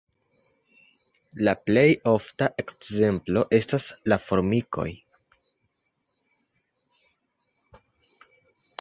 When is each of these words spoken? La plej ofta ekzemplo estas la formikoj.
La 1.47 1.53
plej 1.67 1.83
ofta 2.13 2.47
ekzemplo 2.65 3.45
estas 3.59 3.87
la 4.15 4.19
formikoj. 4.25 4.89